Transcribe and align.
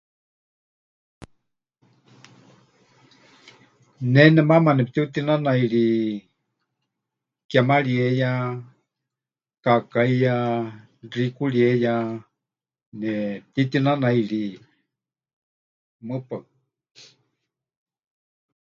Ne 4.11 4.21
nemaama 4.35 4.71
nepɨtiutinanairi 4.77 5.85
kémarieya, 7.49 8.31
kaakaíya, 9.63 10.35
xikurieya, 11.11 11.95
nepɨtitinanairi, 12.99 14.43
mɨpaɨ. 16.07 16.39